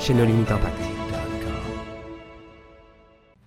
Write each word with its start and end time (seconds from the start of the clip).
chez 0.00 0.14
nos 0.14 0.24
limites 0.24 0.50
impact. 0.50 0.82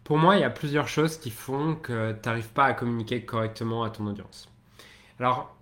Pour 0.04 0.18
moi, 0.18 0.36
il 0.36 0.42
y 0.42 0.44
a 0.44 0.52
plusieurs 0.52 0.88
choses 0.88 1.18
qui 1.18 1.32
font 1.32 1.76
que 1.76 2.12
tu 2.12 2.30
n'arrives 2.30 2.50
pas 2.50 2.66
à 2.66 2.74
communiquer 2.74 3.26
correctement 3.26 3.84
à 3.84 3.90
ton 3.90 4.06
audience. 4.06 4.50
Alors, 5.20 5.56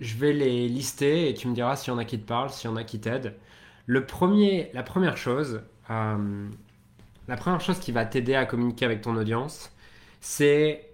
je 0.00 0.16
vais 0.16 0.32
les 0.34 0.68
lister 0.68 1.30
et 1.30 1.34
tu 1.34 1.48
me 1.48 1.54
diras 1.54 1.76
s'il 1.76 1.92
y 1.92 1.96
en 1.96 1.98
a 1.98 2.04
qui 2.04 2.18
te 2.18 2.26
parlent, 2.26 2.50
s'il 2.50 2.68
y 2.68 2.72
en 2.72 2.76
a 2.76 2.84
qui 2.84 3.00
t'aident. 3.00 3.36
Le 3.86 4.04
premier, 4.04 4.70
la 4.74 4.82
première 4.82 5.16
chose, 5.16 5.62
euh, 5.90 6.48
la 7.26 7.36
première 7.36 7.62
chose 7.62 7.78
qui 7.78 7.92
va 7.92 8.04
t'aider 8.04 8.34
à 8.34 8.44
communiquer 8.44 8.84
avec 8.84 9.00
ton 9.00 9.16
audience, 9.16 9.72
c'est 10.20 10.90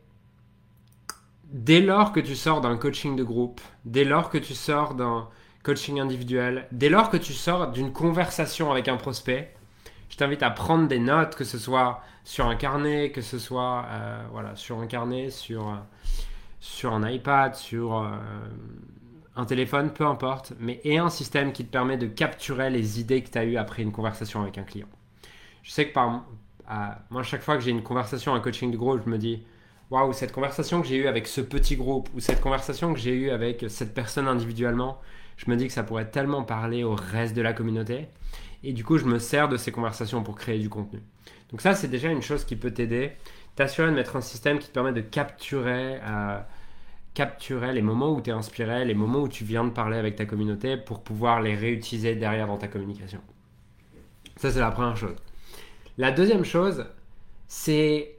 dès 1.46 1.80
lors 1.80 2.12
que 2.12 2.20
tu 2.20 2.37
sors 2.37 2.60
d'un 2.60 2.76
coaching 2.76 3.16
de 3.16 3.24
groupe, 3.24 3.60
dès 3.84 4.04
lors 4.04 4.30
que 4.30 4.38
tu 4.38 4.54
sors 4.54 4.95
d'un 4.95 5.28
coaching 5.64 5.98
individuel, 5.98 6.68
dès 6.70 6.88
lors 6.88 7.10
que 7.10 7.16
tu 7.16 7.32
sors 7.32 7.73
d'une 7.73 7.92
conversation 7.92 8.70
avec 8.70 8.86
un 8.86 8.96
prospect, 8.96 9.52
je 10.10 10.16
t'invite 10.16 10.45
à 10.45 10.50
prendre 10.50 10.87
des 10.87 11.00
notes, 11.00 11.34
que 11.34 11.42
ce 11.42 11.59
soit 11.59 12.02
sur 12.23 12.46
un 12.46 12.54
carnet, 12.54 13.10
que 13.10 13.23
ce 13.23 13.38
soit 13.38 13.87
euh, 13.88 14.23
voilà, 14.30 14.54
sur 14.54 14.79
un 14.79 14.87
carnet, 14.87 15.30
sur, 15.30 15.68
euh, 15.68 15.76
sur 16.60 16.92
un 16.92 17.09
iPad, 17.09 17.54
sur 17.54 17.96
euh, 17.96 18.10
un 19.37 19.45
téléphone, 19.46 19.90
peu 19.90 20.07
importe, 20.07 20.52
mais 20.60 20.80
et 20.85 20.98
un 20.98 21.09
système 21.09 21.52
qui 21.52 21.65
te 21.65 21.70
permet 21.70 21.96
de 21.96 22.07
capturer 22.07 22.70
les 22.70 23.01
idées 23.01 23.23
que 23.23 23.30
tu 23.30 23.38
as 23.38 23.45
eues 23.45 23.57
après 23.57 23.82
une 23.82 23.90
conversation 23.90 24.42
avec 24.42 24.59
un 24.59 24.62
client. 24.62 24.88
Je 25.62 25.70
sais 25.70 25.88
que 25.88 25.95
par, 25.95 26.26
moi, 27.10 27.23
chaque 27.23 27.42
fois 27.42 27.57
que 27.57 27.62
j'ai 27.62 27.70
une 27.70 27.82
conversation, 27.82 28.35
un 28.35 28.40
coaching 28.40 28.70
de 28.70 28.76
groupe, 28.76 29.01
je 29.04 29.10
me 29.10 29.16
dis, 29.16 29.42
waouh, 29.90 30.12
cette 30.12 30.32
conversation 30.32 30.82
que 30.82 30.87
j'ai 30.87 30.96
eue 30.96 31.07
avec 31.07 31.26
ce 31.26 31.40
petit 31.40 31.76
groupe, 31.76 32.10
ou 32.15 32.20
cette 32.20 32.42
conversation 32.42 32.92
que 32.92 33.01
j'ai 33.01 33.15
eue 33.15 33.30
avec 33.30 33.65
cette 33.68 33.95
personne 33.95 34.29
individuellement, 34.29 35.01
je 35.37 35.51
me 35.51 35.57
dis 35.57 35.66
que 35.66 35.73
ça 35.73 35.82
pourrait 35.82 36.10
tellement 36.10 36.43
parler 36.43 36.85
au 36.85 36.95
reste 36.95 37.35
de 37.35 37.43
la 37.43 37.52
communauté. 37.52 38.09
Et 38.63 38.73
du 38.73 38.85
coup, 38.85 38.99
je 38.99 39.04
me 39.04 39.18
sers 39.18 39.49
de 39.49 39.57
ces 39.57 39.73
conversations 39.73 40.23
pour 40.23 40.37
créer 40.37 40.59
du 40.59 40.68
contenu. 40.68 41.02
Donc 41.51 41.60
ça, 41.60 41.74
c'est 41.74 41.88
déjà 41.88 42.09
une 42.09 42.23
chose 42.23 42.45
qui 42.45 42.57
peut 42.57 42.71
t'aider. 42.71 43.13
T'assurer 43.57 43.91
de 43.91 43.95
mettre 43.95 44.16
un 44.16 44.21
système 44.21 44.59
qui 44.59 44.68
te 44.68 44.73
permet 44.73 44.93
de 44.93 45.01
capturer, 45.01 46.01
euh, 46.02 46.41
capturer 47.13 47.73
les 47.73 47.82
moments 47.82 48.10
où 48.10 48.21
tu 48.21 48.30
es 48.30 48.32
inspiré, 48.32 48.85
les 48.85 48.95
moments 48.95 49.21
où 49.21 49.29
tu 49.29 49.45
viens 49.45 49.65
de 49.65 49.71
parler 49.71 49.99
avec 49.99 50.16
ta 50.16 50.24
communauté 50.24 50.76
pour 50.76 51.02
pouvoir 51.02 51.41
les 51.43 51.54
réutiliser 51.54 52.16
derrière 52.16 52.46
dans 52.46 52.59
ta 52.59 52.69
communication. 52.69 53.21
Ça, 54.37 54.51
c'est 54.51 54.60
la 54.60 54.71
première 54.71 54.96
chose. 54.96 55.15
La 55.96 56.10
deuxième 56.10 56.45
chose, 56.45 56.87
c'est 57.46 58.16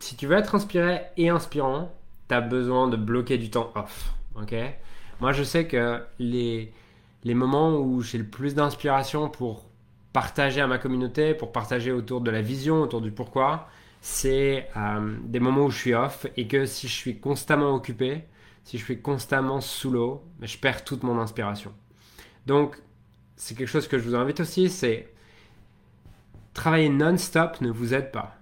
si 0.00 0.16
tu 0.16 0.26
veux 0.26 0.36
être 0.36 0.54
inspiré 0.56 1.02
et 1.16 1.28
inspirant, 1.28 1.94
tu 2.28 2.34
as 2.34 2.40
besoin 2.40 2.88
de 2.88 2.96
bloquer 2.96 3.38
du 3.38 3.50
temps 3.50 3.70
off. 3.76 4.12
ok? 4.34 4.54
Moi, 5.22 5.30
je 5.30 5.44
sais 5.44 5.68
que 5.68 6.02
les, 6.18 6.72
les 7.22 7.34
moments 7.34 7.76
où 7.76 8.02
j'ai 8.02 8.18
le 8.18 8.26
plus 8.26 8.56
d'inspiration 8.56 9.28
pour 9.28 9.64
partager 10.12 10.60
à 10.60 10.66
ma 10.66 10.78
communauté, 10.78 11.32
pour 11.32 11.52
partager 11.52 11.92
autour 11.92 12.22
de 12.22 12.30
la 12.32 12.42
vision, 12.42 12.82
autour 12.82 13.00
du 13.00 13.12
pourquoi, 13.12 13.68
c'est 14.00 14.68
euh, 14.76 15.16
des 15.22 15.38
moments 15.38 15.66
où 15.66 15.70
je 15.70 15.78
suis 15.78 15.94
off 15.94 16.26
et 16.36 16.48
que 16.48 16.66
si 16.66 16.88
je 16.88 16.92
suis 16.92 17.20
constamment 17.20 17.72
occupé, 17.72 18.24
si 18.64 18.78
je 18.78 18.84
suis 18.84 19.00
constamment 19.00 19.60
sous 19.60 19.92
l'eau, 19.92 20.24
ben, 20.40 20.48
je 20.48 20.58
perds 20.58 20.82
toute 20.82 21.04
mon 21.04 21.16
inspiration. 21.20 21.72
Donc, 22.48 22.76
c'est 23.36 23.56
quelque 23.56 23.68
chose 23.68 23.86
que 23.86 23.98
je 23.98 24.02
vous 24.02 24.16
invite 24.16 24.40
aussi, 24.40 24.70
c'est 24.70 25.08
travailler 26.52 26.88
non-stop 26.88 27.60
ne 27.60 27.70
vous 27.70 27.94
aide 27.94 28.10
pas. 28.10 28.34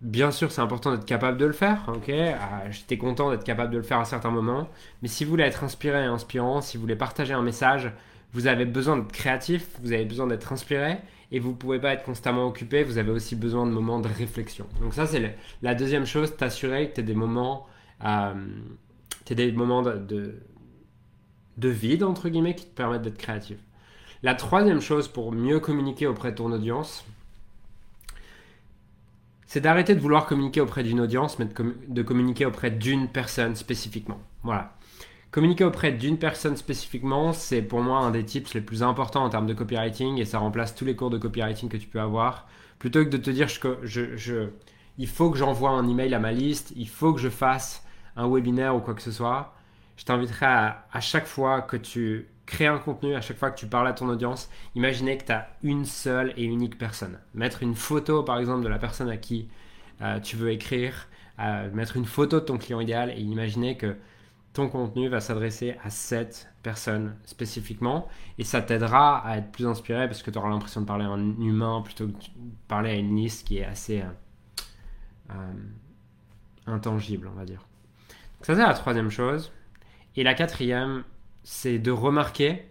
Bien 0.00 0.30
sûr, 0.30 0.50
c'est 0.50 0.62
important 0.62 0.92
d'être 0.92 1.04
capable 1.04 1.36
de 1.36 1.44
le 1.44 1.52
faire, 1.52 1.84
ok 1.88 2.10
ah, 2.10 2.70
J'étais 2.70 2.96
content 2.96 3.30
d'être 3.30 3.44
capable 3.44 3.72
de 3.72 3.76
le 3.76 3.82
faire 3.82 3.98
à 3.98 4.06
certains 4.06 4.30
moments, 4.30 4.68
mais 5.02 5.08
si 5.08 5.24
vous 5.24 5.30
voulez 5.30 5.44
être 5.44 5.62
inspiré 5.62 6.00
et 6.00 6.06
inspirant, 6.06 6.62
si 6.62 6.78
vous 6.78 6.82
voulez 6.82 6.96
partager 6.96 7.34
un 7.34 7.42
message, 7.42 7.92
vous 8.32 8.46
avez 8.46 8.64
besoin 8.64 8.96
d'être 8.96 9.12
créatif, 9.12 9.66
vous 9.82 9.92
avez 9.92 10.06
besoin 10.06 10.26
d'être 10.26 10.52
inspiré, 10.54 10.96
et 11.32 11.38
vous 11.38 11.50
ne 11.50 11.54
pouvez 11.54 11.78
pas 11.78 11.92
être 11.92 12.02
constamment 12.02 12.46
occupé, 12.46 12.82
vous 12.82 12.96
avez 12.96 13.10
aussi 13.10 13.36
besoin 13.36 13.66
de 13.66 13.72
moments 13.72 14.00
de 14.00 14.08
réflexion. 14.08 14.66
Donc 14.80 14.94
ça, 14.94 15.06
c'est 15.06 15.36
la 15.60 15.74
deuxième 15.74 16.06
chose, 16.06 16.34
t'assurer 16.34 16.88
que 16.88 16.94
tu 16.96 17.02
des 17.02 17.14
moments, 17.14 17.66
euh, 18.04 18.32
des 19.26 19.52
moments 19.52 19.82
de, 19.82 20.40
de 21.58 21.68
vide, 21.68 22.04
entre 22.04 22.30
guillemets, 22.30 22.54
qui 22.54 22.64
te 22.66 22.74
permettent 22.74 23.02
d'être 23.02 23.18
créatif. 23.18 23.58
La 24.22 24.34
troisième 24.34 24.80
chose 24.80 25.08
pour 25.08 25.32
mieux 25.32 25.60
communiquer 25.60 26.06
auprès 26.06 26.30
de 26.30 26.36
ton 26.36 26.52
audience, 26.52 27.04
c'est 29.50 29.60
d'arrêter 29.60 29.96
de 29.96 30.00
vouloir 30.00 30.26
communiquer 30.26 30.60
auprès 30.60 30.84
d'une 30.84 31.00
audience, 31.00 31.40
mais 31.40 31.44
de, 31.88 32.02
communiquer 32.02 32.46
auprès 32.46 32.70
d'une 32.70 33.08
personne 33.08 33.56
spécifiquement. 33.56 34.20
Voilà. 34.44 34.76
Communiquer 35.32 35.64
auprès 35.64 35.90
d'une 35.90 36.18
personne 36.18 36.56
spécifiquement, 36.56 37.32
c'est 37.32 37.60
pour 37.60 37.82
moi 37.82 37.98
un 37.98 38.12
des 38.12 38.24
tips 38.24 38.54
les 38.54 38.60
plus 38.60 38.84
importants 38.84 39.24
en 39.24 39.28
termes 39.28 39.48
de 39.48 39.52
copywriting 39.52 40.18
et 40.18 40.24
ça 40.24 40.38
remplace 40.38 40.76
tous 40.76 40.84
les 40.84 40.94
cours 40.94 41.10
de 41.10 41.18
copywriting 41.18 41.68
que 41.68 41.76
tu 41.76 41.88
peux 41.88 41.98
avoir. 41.98 42.46
Plutôt 42.78 43.04
que 43.04 43.10
de 43.10 43.16
te 43.16 43.28
dire 43.28 43.48
je, 43.48 44.50
il 44.98 45.08
faut 45.08 45.32
que 45.32 45.36
j'envoie 45.36 45.70
un 45.70 45.88
email 45.88 46.14
à 46.14 46.20
ma 46.20 46.30
liste, 46.30 46.72
il 46.76 46.88
faut 46.88 47.12
que 47.12 47.20
je 47.20 47.28
fasse 47.28 47.84
un 48.14 48.28
webinaire 48.28 48.76
ou 48.76 48.78
quoi 48.78 48.94
que 48.94 49.02
ce 49.02 49.10
soit, 49.10 49.52
je 49.96 50.04
t'inviterai 50.04 50.46
à 50.46 51.00
chaque 51.00 51.26
fois 51.26 51.60
que 51.60 51.76
tu 51.76 52.28
créer 52.50 52.66
un 52.66 52.78
contenu 52.78 53.14
à 53.14 53.20
chaque 53.20 53.38
fois 53.38 53.50
que 53.50 53.58
tu 53.58 53.66
parles 53.66 53.86
à 53.86 53.92
ton 53.92 54.08
audience, 54.08 54.50
imaginez 54.74 55.16
que 55.16 55.24
tu 55.24 55.32
as 55.32 55.48
une 55.62 55.84
seule 55.84 56.34
et 56.36 56.44
unique 56.44 56.76
personne. 56.76 57.18
Mettre 57.32 57.62
une 57.62 57.76
photo 57.76 58.22
par 58.22 58.38
exemple 58.38 58.64
de 58.64 58.68
la 58.68 58.78
personne 58.78 59.08
à 59.08 59.16
qui 59.16 59.48
euh, 60.02 60.18
tu 60.18 60.36
veux 60.36 60.50
écrire, 60.50 61.08
euh, 61.38 61.70
mettre 61.72 61.96
une 61.96 62.04
photo 62.04 62.40
de 62.40 62.44
ton 62.44 62.58
client 62.58 62.80
idéal 62.80 63.10
et 63.10 63.20
imaginer 63.20 63.76
que 63.76 63.96
ton 64.52 64.68
contenu 64.68 65.08
va 65.08 65.20
s'adresser 65.20 65.76
à 65.84 65.90
cette 65.90 66.48
personne 66.64 67.14
spécifiquement 67.24 68.08
et 68.36 68.42
ça 68.42 68.60
t'aidera 68.60 69.24
à 69.24 69.38
être 69.38 69.52
plus 69.52 69.66
inspiré 69.66 70.08
parce 70.08 70.22
que 70.22 70.30
tu 70.32 70.38
auras 70.38 70.48
l'impression 70.48 70.80
de 70.80 70.86
parler 70.86 71.04
à 71.04 71.08
un 71.08 71.40
humain 71.40 71.82
plutôt 71.82 72.08
que 72.08 72.12
de 72.12 72.18
parler 72.66 72.90
à 72.90 72.94
une 72.94 73.14
liste 73.14 73.46
qui 73.46 73.58
est 73.58 73.64
assez 73.64 74.02
euh, 75.30 75.34
intangible, 76.66 77.30
on 77.32 77.38
va 77.38 77.44
dire. 77.44 77.64
ça 78.42 78.56
c'est 78.56 78.60
la 78.60 78.74
troisième 78.74 79.10
chose. 79.10 79.52
Et 80.16 80.24
la 80.24 80.34
quatrième, 80.34 81.04
c'est 81.42 81.78
de 81.78 81.90
remarquer, 81.90 82.66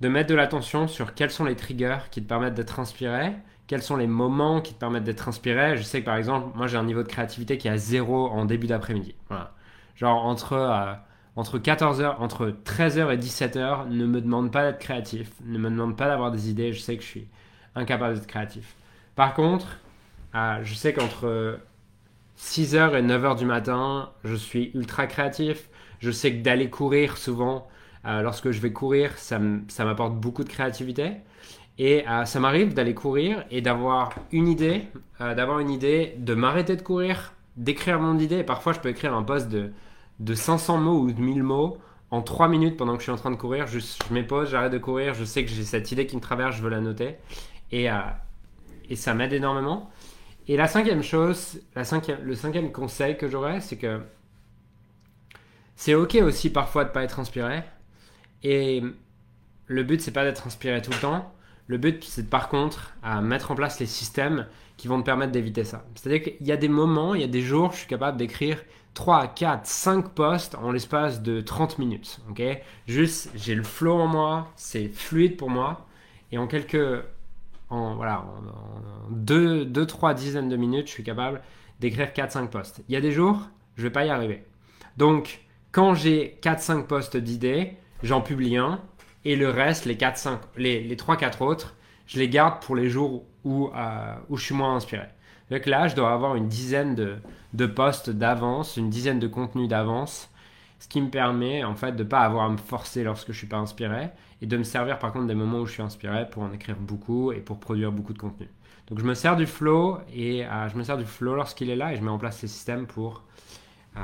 de 0.00 0.08
mettre 0.08 0.28
de 0.30 0.34
l'attention 0.34 0.88
sur 0.88 1.14
quels 1.14 1.30
sont 1.30 1.44
les 1.44 1.56
triggers 1.56 1.98
qui 2.10 2.22
te 2.22 2.28
permettent 2.28 2.54
d'être 2.54 2.80
inspiré, 2.80 3.32
quels 3.66 3.82
sont 3.82 3.96
les 3.96 4.06
moments 4.06 4.60
qui 4.60 4.74
te 4.74 4.78
permettent 4.78 5.04
d'être 5.04 5.28
inspiré. 5.28 5.76
Je 5.76 5.82
sais 5.82 6.00
que 6.00 6.06
par 6.06 6.16
exemple, 6.16 6.56
moi 6.56 6.66
j'ai 6.66 6.76
un 6.76 6.84
niveau 6.84 7.02
de 7.02 7.08
créativité 7.08 7.58
qui 7.58 7.68
est 7.68 7.70
à 7.70 7.76
zéro 7.76 8.28
en 8.28 8.44
début 8.44 8.66
d'après-midi. 8.66 9.14
Voilà. 9.28 9.54
Genre 9.96 10.24
entre, 10.24 10.54
euh, 10.54 10.92
entre 11.36 11.58
14h, 11.58 12.16
entre 12.18 12.54
13h 12.64 13.12
et 13.12 13.16
17h, 13.16 13.88
ne 13.88 14.06
me 14.06 14.20
demande 14.20 14.50
pas 14.50 14.64
d'être 14.64 14.80
créatif, 14.80 15.30
ne 15.44 15.58
me 15.58 15.70
demande 15.70 15.96
pas 15.96 16.08
d'avoir 16.08 16.30
des 16.30 16.50
idées, 16.50 16.72
je 16.72 16.80
sais 16.80 16.96
que 16.96 17.02
je 17.02 17.08
suis 17.08 17.28
incapable 17.74 18.14
d'être 18.14 18.26
créatif. 18.26 18.74
Par 19.14 19.34
contre, 19.34 19.78
euh, 20.34 20.58
je 20.62 20.74
sais 20.74 20.92
qu'entre 20.92 21.58
6h 22.38 22.96
et 22.98 23.02
9h 23.02 23.36
du 23.36 23.44
matin, 23.44 24.10
je 24.24 24.34
suis 24.34 24.70
ultra 24.74 25.06
créatif. 25.06 25.68
Je 26.02 26.10
sais 26.10 26.32
que 26.32 26.42
d'aller 26.42 26.68
courir 26.68 27.16
souvent, 27.16 27.68
euh, 28.06 28.22
lorsque 28.22 28.50
je 28.50 28.60
vais 28.60 28.72
courir, 28.72 29.16
ça 29.18 29.38
m'apporte 29.38 30.16
beaucoup 30.16 30.42
de 30.42 30.48
créativité. 30.48 31.12
Et 31.78 32.06
euh, 32.08 32.24
ça 32.24 32.40
m'arrive 32.40 32.74
d'aller 32.74 32.92
courir 32.92 33.44
et 33.52 33.60
d'avoir 33.60 34.12
une 34.32 34.48
idée, 34.48 34.82
euh, 35.20 35.34
d'avoir 35.36 35.60
une 35.60 35.70
idée, 35.70 36.14
de 36.18 36.34
m'arrêter 36.34 36.74
de 36.74 36.82
courir, 36.82 37.34
d'écrire 37.56 38.00
mon 38.00 38.18
idée. 38.18 38.42
Parfois, 38.42 38.72
je 38.72 38.80
peux 38.80 38.88
écrire 38.88 39.14
un 39.14 39.22
post 39.22 39.48
de, 39.48 39.70
de 40.18 40.34
500 40.34 40.78
mots 40.78 40.98
ou 40.98 41.12
de 41.12 41.20
1000 41.20 41.44
mots 41.44 41.78
en 42.10 42.20
3 42.20 42.48
minutes 42.48 42.76
pendant 42.76 42.94
que 42.94 42.98
je 42.98 43.04
suis 43.04 43.12
en 43.12 43.16
train 43.16 43.30
de 43.30 43.36
courir. 43.36 43.68
Je, 43.68 43.78
je 43.78 44.12
m'épose, 44.12 44.50
j'arrête 44.50 44.72
de 44.72 44.78
courir, 44.78 45.14
je 45.14 45.24
sais 45.24 45.44
que 45.44 45.50
j'ai 45.50 45.62
cette 45.62 45.92
idée 45.92 46.06
qui 46.06 46.16
me 46.16 46.20
traverse, 46.20 46.56
je 46.56 46.62
veux 46.62 46.70
la 46.70 46.80
noter. 46.80 47.14
Et, 47.70 47.88
ça 48.96 49.14
m'aide 49.14 49.32
énormément. 49.32 49.88
Et 50.48 50.56
la 50.56 50.66
cinquième 50.66 51.02
chose, 51.02 51.62
le 51.74 52.34
cinquième 52.34 52.72
conseil 52.72 53.16
que 53.16 53.28
j'aurais, 53.28 53.60
c'est 53.60 53.76
que 53.76 54.00
c'est 55.76 55.94
ok 55.94 56.16
aussi 56.22 56.50
parfois 56.50 56.84
de 56.84 56.90
pas 56.90 57.02
être 57.02 57.20
inspiré. 57.20 57.62
Et 58.42 58.82
le 59.66 59.82
but, 59.82 60.00
c'est 60.00 60.12
pas 60.12 60.24
d'être 60.24 60.46
inspiré 60.46 60.82
tout 60.82 60.90
le 60.90 60.98
temps. 60.98 61.32
Le 61.66 61.78
but, 61.78 62.04
c'est 62.04 62.28
par 62.28 62.48
contre 62.48 62.92
à 63.02 63.20
mettre 63.20 63.50
en 63.50 63.54
place 63.54 63.80
les 63.80 63.86
systèmes 63.86 64.46
qui 64.76 64.88
vont 64.88 65.00
te 65.00 65.06
permettre 65.06 65.32
d'éviter 65.32 65.64
ça. 65.64 65.84
C'est-à-dire 65.94 66.22
qu'il 66.22 66.46
y 66.46 66.52
a 66.52 66.56
des 66.56 66.68
moments, 66.68 67.14
il 67.14 67.20
y 67.20 67.24
a 67.24 67.28
des 67.28 67.42
jours, 67.42 67.72
je 67.72 67.78
suis 67.78 67.86
capable 67.86 68.18
d'écrire 68.18 68.58
3, 68.94 69.28
4, 69.28 69.66
5 69.66 70.08
posts 70.10 70.54
en 70.56 70.72
l'espace 70.72 71.22
de 71.22 71.40
30 71.40 71.78
minutes. 71.78 72.20
ok? 72.30 72.42
Juste, 72.86 73.30
j'ai 73.34 73.54
le 73.54 73.62
flow 73.62 73.94
en 73.94 74.06
moi, 74.06 74.50
c'est 74.56 74.88
fluide 74.88 75.36
pour 75.36 75.50
moi. 75.50 75.86
Et 76.30 76.38
en 76.38 76.46
quelques, 76.46 77.04
en, 77.70 77.94
voilà, 77.94 78.24
deux, 79.10 79.64
deux, 79.64 79.86
trois 79.86 80.14
dizaines 80.14 80.48
de 80.48 80.56
minutes, 80.56 80.88
je 80.88 80.92
suis 80.92 81.04
capable 81.04 81.40
d'écrire 81.80 82.08
4-5 82.08 82.48
posts. 82.48 82.82
Il 82.88 82.92
y 82.94 82.96
a 82.96 83.00
des 83.00 83.12
jours, 83.12 83.48
je 83.76 83.82
vais 83.82 83.90
pas 83.90 84.04
y 84.04 84.10
arriver. 84.10 84.44
Donc, 84.96 85.40
quand 85.72 85.94
j'ai 85.94 86.38
4-5 86.42 86.84
posts 86.86 87.16
d'idées, 87.16 87.72
j'en 88.02 88.20
publie 88.20 88.58
un 88.58 88.80
et 89.24 89.36
le 89.36 89.48
reste, 89.48 89.86
les, 89.86 89.96
4, 89.96 90.16
5, 90.16 90.40
les, 90.56 90.82
les 90.82 90.96
3-4 90.96 91.42
autres, 91.42 91.74
je 92.06 92.18
les 92.18 92.28
garde 92.28 92.62
pour 92.62 92.76
les 92.76 92.90
jours 92.90 93.24
où, 93.44 93.70
euh, 93.74 94.14
où 94.28 94.36
je 94.36 94.44
suis 94.44 94.54
moins 94.54 94.76
inspiré. 94.76 95.06
Donc 95.50 95.66
là, 95.66 95.88
je 95.88 95.96
dois 95.96 96.12
avoir 96.12 96.36
une 96.36 96.48
dizaine 96.48 96.94
de, 96.94 97.16
de 97.54 97.66
posts 97.66 98.10
d'avance, 98.10 98.76
une 98.76 98.90
dizaine 98.90 99.18
de 99.18 99.26
contenus 99.26 99.68
d'avance, 99.68 100.30
ce 100.78 100.88
qui 100.88 101.00
me 101.00 101.10
permet 101.10 101.64
en 101.64 101.74
fait 101.74 101.92
de 101.92 102.02
ne 102.02 102.08
pas 102.08 102.20
avoir 102.20 102.44
à 102.44 102.48
me 102.50 102.56
forcer 102.56 103.04
lorsque 103.04 103.28
je 103.28 103.32
ne 103.32 103.36
suis 103.36 103.46
pas 103.46 103.58
inspiré 103.58 104.10
et 104.40 104.46
de 104.46 104.56
me 104.56 104.64
servir 104.64 104.98
par 104.98 105.12
contre 105.12 105.26
des 105.26 105.34
moments 105.34 105.60
où 105.60 105.66
je 105.66 105.72
suis 105.72 105.82
inspiré 105.82 106.28
pour 106.28 106.42
en 106.42 106.52
écrire 106.52 106.76
beaucoup 106.76 107.32
et 107.32 107.40
pour 107.40 107.60
produire 107.60 107.92
beaucoup 107.92 108.12
de 108.12 108.18
contenu. 108.18 108.48
Donc 108.88 108.98
je 108.98 109.04
me 109.04 109.14
sers 109.14 109.36
du 109.36 109.46
flow 109.46 109.98
et 110.12 110.44
euh, 110.44 110.68
je 110.68 110.76
me 110.76 110.82
sers 110.82 110.98
du 110.98 111.04
flow 111.04 111.36
lorsqu'il 111.36 111.70
est 111.70 111.76
là 111.76 111.92
et 111.92 111.96
je 111.96 112.02
mets 112.02 112.10
en 112.10 112.18
place 112.18 112.38
ces 112.38 112.48
systèmes 112.48 112.86
pour, 112.86 113.22
euh, 113.96 114.00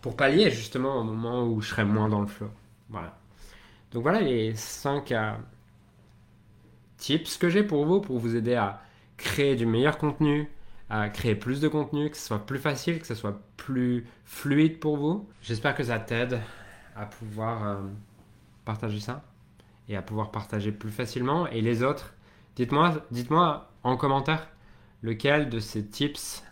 pour 0.00 0.16
pallier 0.16 0.50
justement 0.50 0.96
au 0.96 1.04
moment 1.04 1.46
où 1.46 1.60
je 1.60 1.68
serai 1.68 1.84
moins 1.84 2.08
dans 2.08 2.20
le 2.20 2.26
flow. 2.26 2.50
Voilà. 2.88 3.16
Donc 3.92 4.02
voilà 4.02 4.20
les 4.20 4.54
5 4.54 5.12
euh, 5.12 5.32
tips 6.96 7.36
que 7.38 7.48
j'ai 7.48 7.62
pour 7.62 7.84
vous, 7.84 8.00
pour 8.00 8.18
vous 8.18 8.36
aider 8.36 8.54
à 8.54 8.82
créer 9.16 9.56
du 9.56 9.66
meilleur 9.66 9.98
contenu, 9.98 10.48
à 10.88 11.08
créer 11.08 11.34
plus 11.34 11.60
de 11.60 11.68
contenu, 11.68 12.10
que 12.10 12.16
ce 12.16 12.26
soit 12.26 12.46
plus 12.46 12.58
facile, 12.58 13.00
que 13.00 13.06
ce 13.06 13.14
soit 13.14 13.40
plus 13.56 14.06
fluide 14.24 14.78
pour 14.78 14.96
vous. 14.96 15.28
J'espère 15.42 15.74
que 15.74 15.84
ça 15.84 15.98
t'aide 15.98 16.40
à 16.96 17.06
pouvoir 17.06 17.66
euh, 17.66 17.76
partager 18.64 19.00
ça 19.00 19.22
et 19.88 19.96
à 19.96 20.02
pouvoir 20.02 20.30
partager 20.30 20.72
plus 20.72 20.90
facilement. 20.90 21.46
Et 21.48 21.60
les 21.60 21.82
autres, 21.82 22.14
dites-moi 22.56 23.06
dites 23.10 23.30
en 23.82 23.96
commentaire 23.96 24.48
lequel 25.02 25.48
de 25.48 25.58
ces 25.58 25.86
tips 25.86 26.44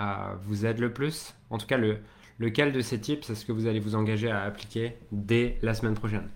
euh, 0.00 0.34
vous 0.42 0.66
aide 0.66 0.78
le 0.78 0.92
plus. 0.92 1.34
En 1.50 1.58
tout 1.58 1.66
cas, 1.66 1.76
le, 1.76 1.98
lequel 2.38 2.72
de 2.72 2.80
ces 2.80 3.00
tips 3.00 3.28
est-ce 3.30 3.44
que 3.44 3.52
vous 3.52 3.66
allez 3.66 3.80
vous 3.80 3.94
engager 3.94 4.30
à 4.30 4.42
appliquer 4.42 4.96
dès 5.10 5.58
la 5.62 5.74
semaine 5.74 5.94
prochaine? 5.94 6.28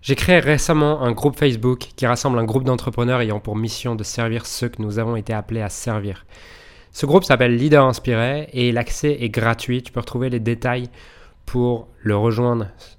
J'ai 0.00 0.14
créé 0.14 0.38
récemment 0.38 1.02
un 1.02 1.12
groupe 1.12 1.36
Facebook 1.36 1.88
qui 1.96 2.06
rassemble 2.06 2.38
un 2.38 2.44
groupe 2.44 2.64
d'entrepreneurs 2.64 3.20
ayant 3.20 3.40
pour 3.40 3.56
mission 3.56 3.96
de 3.96 4.04
servir 4.04 4.46
ceux 4.46 4.68
que 4.68 4.80
nous 4.80 4.98
avons 4.98 5.16
été 5.16 5.32
appelés 5.32 5.60
à 5.60 5.68
servir. 5.68 6.24
Ce 6.92 7.04
groupe 7.04 7.24
s'appelle 7.24 7.56
Leader 7.56 7.84
Inspiré 7.84 8.48
et 8.52 8.72
l'accès 8.72 9.18
est 9.20 9.28
gratuit. 9.28 9.82
Tu 9.82 9.92
peux 9.92 10.00
retrouver 10.00 10.30
les 10.30 10.40
détails 10.40 10.88
pour 11.46 11.88
le 12.02 12.16
rejoindre 12.16 12.68